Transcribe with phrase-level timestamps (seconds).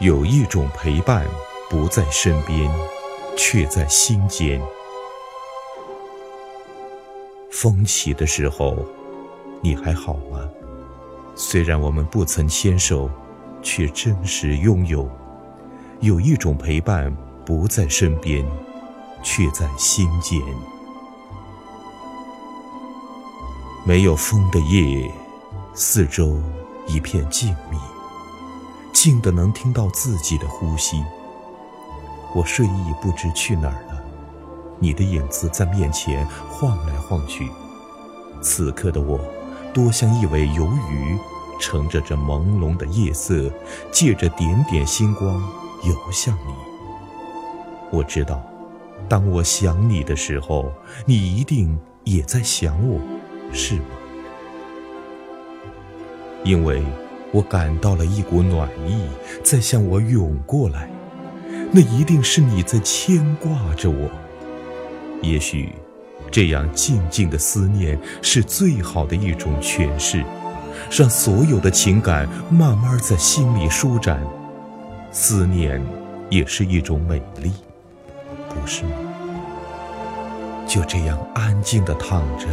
[0.00, 1.24] 有一种陪伴，
[1.70, 2.70] 不在身边，
[3.36, 4.60] 却在心间。
[7.50, 8.76] 风起的时候，
[9.60, 10.48] 你还好吗？
[11.36, 13.08] 虽然我们不曾牵手，
[13.62, 15.08] 却真实拥有。
[16.00, 17.16] 有一种陪伴，
[17.46, 18.44] 不在身边，
[19.22, 20.40] 却在心间。
[23.86, 25.10] 没有风的夜，
[25.72, 26.36] 四周
[26.88, 27.93] 一片静谧。
[29.04, 31.04] 静的能听到自己的呼吸，
[32.34, 34.02] 我睡意不知去哪儿了。
[34.78, 37.46] 你的影子在面前晃来晃去，
[38.40, 39.20] 此刻的我，
[39.74, 41.18] 多像一尾游鱼，
[41.60, 43.52] 乘着这朦胧的夜色，
[43.92, 45.34] 借着点点星光
[45.82, 46.54] 游向你。
[47.90, 48.42] 我知道，
[49.06, 50.72] 当我想你的时候，
[51.04, 52.98] 你一定也在想我，
[53.52, 53.84] 是吗？
[56.42, 56.82] 因为。
[57.34, 59.08] 我感到了一股暖意
[59.42, 60.88] 在向我涌过来，
[61.72, 64.08] 那一定是你在牵挂着我。
[65.20, 65.72] 也许，
[66.30, 70.22] 这样静静的思念是最好的一种诠释，
[70.92, 74.22] 让所有的情感慢慢在心里舒展。
[75.10, 75.82] 思念
[76.30, 77.52] 也是一种美丽，
[78.48, 78.90] 不是吗？
[80.68, 82.46] 就这样安静的躺着。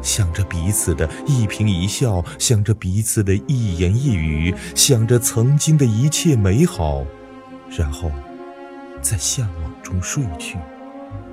[0.00, 7.04] 想着彼此的一颦一笑，想着彼此的一言一语，想着曾经的一切美好，
[7.76, 8.10] 然后
[9.02, 10.56] 在向往中睡去，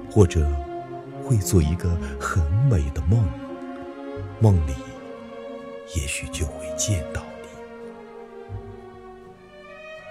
[0.09, 0.47] 或者
[1.23, 3.23] 会做一个很美的梦，
[4.39, 4.73] 梦里
[5.95, 7.22] 也许就会见到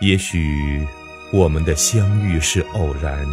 [0.00, 0.08] 你。
[0.08, 0.86] 也许
[1.33, 3.27] 我们的相遇是偶然，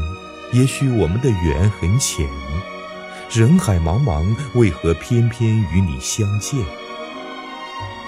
[0.54, 2.28] 也许我们的缘很浅。
[3.34, 6.60] 人海茫茫，为何偏偏与你相见？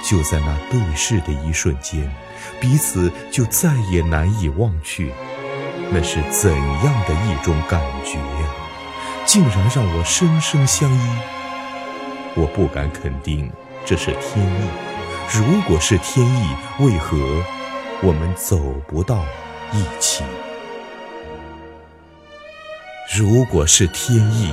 [0.03, 2.13] 就在那对视的一瞬间，
[2.59, 5.09] 彼此就再也难以忘却。
[5.91, 8.49] 那是怎样的一种感觉呀？
[9.25, 11.17] 竟然让我深深相依。
[12.36, 13.49] 我不敢肯定
[13.86, 14.67] 这是天意。
[15.31, 16.49] 如果是天意，
[16.80, 17.17] 为何
[18.02, 18.59] 我们走
[18.89, 19.23] 不到
[19.71, 20.25] 一起？
[23.15, 24.49] 如果是天意，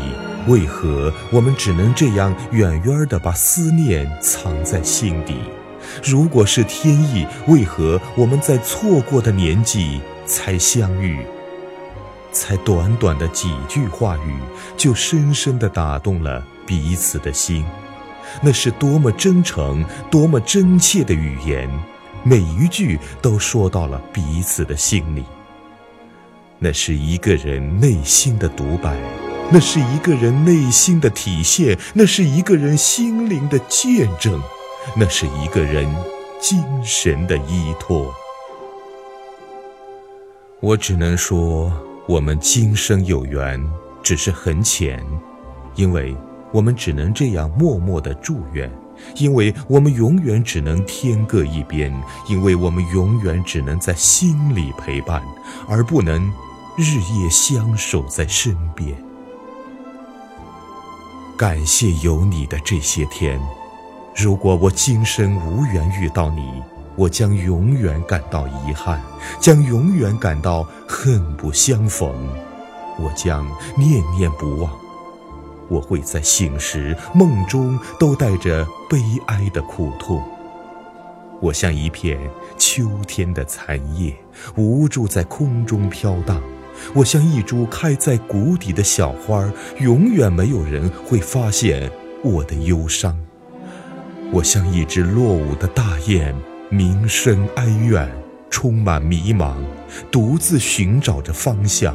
[0.47, 5.37] 为何我们只能这样远远地把思念藏在心底？
[6.05, 11.25] 如果是天意，为何我们在错过的年纪才相遇？
[12.33, 14.37] 才短短的几句话语，
[14.77, 17.65] 就深深地打动了彼此的心。
[18.43, 21.67] 那是多么真诚、多么真切的语言，
[22.23, 25.25] 每一句都说到了彼此的心里。
[26.63, 28.95] 那是一个人内心的独白，
[29.51, 34.39] 那是一个人内心的体现，那是一个人心灵的见证，
[34.95, 35.91] 那是一个人
[36.39, 38.13] 精神的依托。
[40.61, 41.73] 我只能说，
[42.07, 43.59] 我们今生有缘，
[44.03, 45.03] 只是很浅，
[45.77, 46.15] 因为
[46.53, 48.71] 我们只能这样默默的祝愿，
[49.17, 51.91] 因为我们永远只能天各一边，
[52.29, 55.23] 因为我们永远只能在心里陪伴，
[55.67, 56.31] 而不能。
[56.81, 58.97] 日夜相守在身边，
[61.37, 63.39] 感谢有你的这些天。
[64.17, 66.63] 如果我今生无缘遇到你，
[66.97, 68.99] 我将永远感到遗憾，
[69.39, 72.11] 将永远感到恨不相逢。
[72.99, 73.47] 我将
[73.77, 74.73] 念念不忘，
[75.69, 80.23] 我会在醒时、梦中都带着悲哀的苦痛。
[81.43, 82.19] 我像一片
[82.57, 84.17] 秋天的残叶，
[84.57, 86.41] 无助在空中飘荡。
[86.95, 91.91] 我像一株开在谷底的小花，永远没有人会发现
[92.23, 93.17] 我的忧伤。
[94.33, 96.35] 我像一只落伍的大雁，
[96.69, 98.09] 鸣声哀怨，
[98.49, 99.57] 充满迷茫，
[100.11, 101.95] 独自寻找着方向。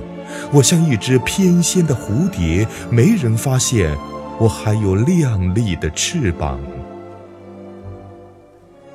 [0.52, 3.96] 我像一只翩跹的蝴蝶，没人发现
[4.38, 6.60] 我还有亮丽的翅膀。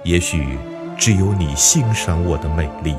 [0.03, 0.59] 也许
[0.99, 2.95] 只有你欣赏我的美丽。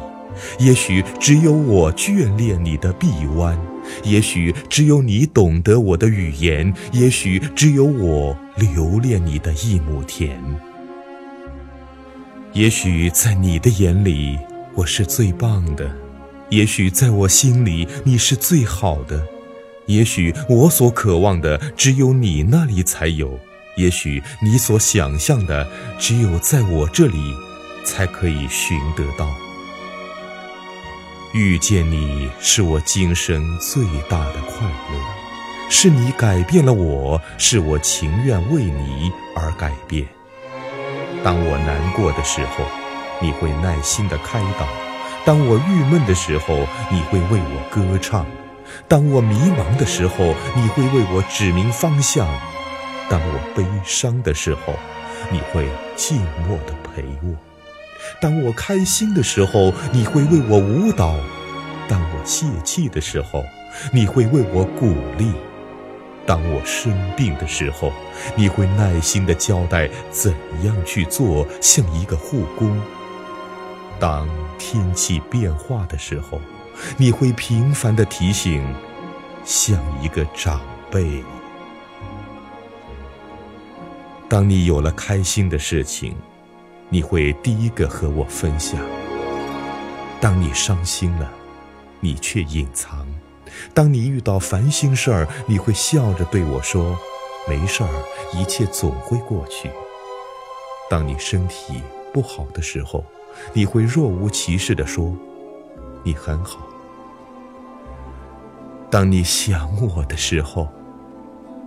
[0.60, 3.57] 也许只有我眷恋你的臂弯，
[4.04, 10.39] 也许只有你懂得我的语言，也许只有我留恋你的一亩田。
[12.54, 14.38] 也许在你的眼里
[14.75, 15.89] 我是最棒的，
[16.50, 19.24] 也许在我心里你是最好的，
[19.86, 23.39] 也许我所渴望的只有你那里才有，
[23.77, 25.66] 也许你所想象的
[25.98, 27.34] 只有在我这里
[27.86, 29.30] 才可以寻得到。
[31.33, 40.06] 遇见你是我今生最大的快乐，是你改变了我，是我情愿为你而改变。
[41.24, 42.66] 当我难过的时候，
[43.22, 44.66] 你会耐心的开导；
[45.24, 48.25] 当我郁闷的时候，你会为我歌唱；
[48.89, 52.27] 当我迷茫的时候，你会为我指明方向；
[53.10, 54.74] 当我悲伤的时候，
[55.31, 57.34] 你会静默的陪我；
[58.19, 61.15] 当我开心的时候，你会为我舞蹈；
[61.88, 63.45] 当我泄气的时候，
[63.92, 65.31] 你会为我鼓励；
[66.25, 67.92] 当我生病的时候，
[68.36, 70.33] 你会耐心地交代怎
[70.63, 72.81] 样去做，像一个护工。
[74.00, 74.27] 当
[74.57, 76.42] 天气变化的时候，
[76.98, 78.63] 你会频繁的提醒，
[79.45, 80.59] 像一个长
[80.89, 81.24] 辈。
[84.27, 86.15] 当你有了开心的事情，
[86.93, 88.77] 你会第一个和我分享；
[90.19, 91.31] 当你伤心了，
[92.01, 93.05] 你却隐藏；
[93.73, 96.99] 当你遇到烦心事儿，你会笑着对我说
[97.47, 97.89] ：“没事儿，
[98.33, 99.71] 一切总会过去。”
[100.91, 103.05] 当你身体不好的时候，
[103.53, 105.15] 你会若无其事地说
[106.03, 106.59] ：“你很好。”
[108.91, 110.67] 当你想我的时候，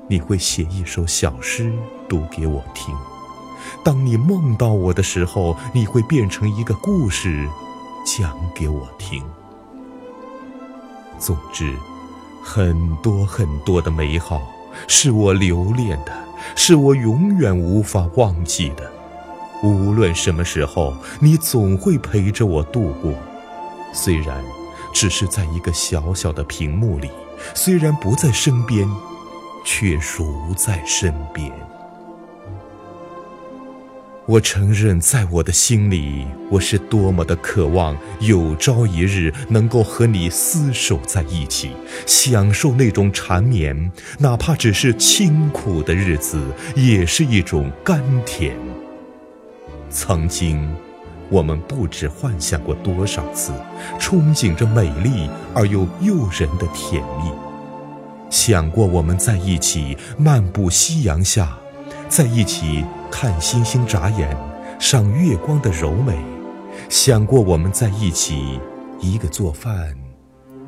[0.06, 1.72] 你会写一首小诗
[2.10, 2.94] 读给我听；
[3.82, 7.48] 当你梦到我的时候，你会变成一个故事
[8.04, 9.22] 讲给我听。
[11.18, 11.74] 总之，
[12.42, 14.42] 很多很多的美好
[14.88, 16.12] 是我留恋的，
[16.54, 18.90] 是我永远无法忘记的。
[19.62, 23.14] 无论什么时候，你总会陪着我度过。
[23.92, 24.44] 虽然
[24.92, 27.08] 只是在一个小小的屏幕里，
[27.54, 28.86] 虽然不在身边，
[29.64, 31.50] 却如在身边。
[34.26, 41.72] 我承认，在我的心里，我是多么的渴望有朝一日能够和你厮守在一起，
[42.06, 46.42] 享受那种缠绵，哪怕只是清苦的日子，
[46.74, 48.56] 也是一种甘甜。
[49.90, 50.74] 曾经，
[51.28, 53.52] 我们不知幻想过多少次，
[54.00, 57.30] 憧憬着美丽而又诱人的甜蜜。
[58.30, 61.58] 想过我们在一起漫步夕阳下，
[62.08, 62.82] 在一起
[63.16, 64.37] 看星星眨眼，
[64.81, 66.19] 赏月光的柔美。
[66.88, 68.58] 想过我们在一起，
[68.99, 69.94] 一个做饭，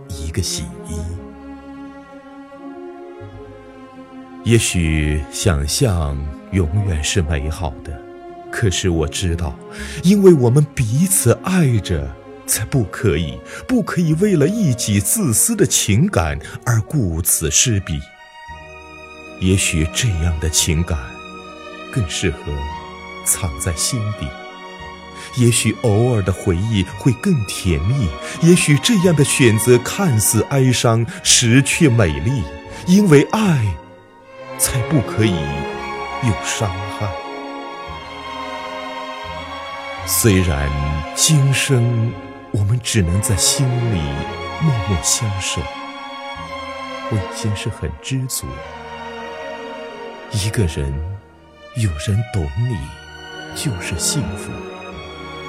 [0.09, 0.97] 一个洗衣。
[4.45, 6.17] 也许想象
[6.53, 8.01] 永远是美好的。
[8.49, 9.59] 可是我知道，
[10.05, 12.09] 因为我们彼此爱着，
[12.47, 18.01] 才不可以，不可以为了一己自私的情感而顾此失彼。
[19.41, 20.97] 也许这样的情感，
[21.97, 22.39] 更适合
[23.25, 24.29] 藏在心底。
[25.39, 28.09] 也许偶尔的回忆会更甜蜜。
[28.43, 32.45] 也许这样的选择看似哀伤，实却美丽。
[32.87, 33.67] 因为爱，
[34.59, 35.35] 才不可以
[36.23, 37.09] 有伤害。
[40.07, 40.71] 虽然
[41.17, 42.13] 今生
[42.53, 44.01] 我们只能在心里
[44.63, 45.61] 默默相守，
[47.11, 48.47] 我已经是很知足。
[50.33, 50.95] 一个人
[51.79, 52.75] 有人懂你，
[53.55, 54.51] 就是幸福。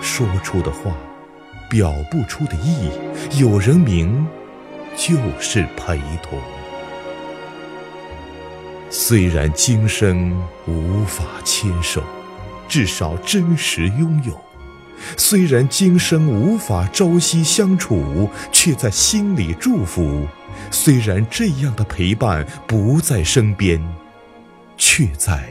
[0.02, 0.94] 说出的话，
[1.70, 2.90] 表不出的意，
[3.40, 4.28] 有人明，
[4.98, 6.38] 就是陪同。
[8.90, 12.04] 虽然今生无法牵手，
[12.68, 14.38] 至少真实拥有。
[15.16, 20.28] 虽然今生无法朝夕相处，却在心里祝福；
[20.72, 23.82] 虽然这样的陪伴不在身边，
[24.76, 25.48] 却在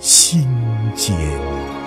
[0.00, 0.48] 心
[0.96, 1.79] 间。